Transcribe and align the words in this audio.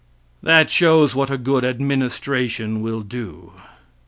That 0.41 0.71
shows 0.71 1.13
what 1.13 1.29
a 1.29 1.37
good 1.37 1.63
administration 1.63 2.81
will 2.81 3.01
do. 3.01 3.51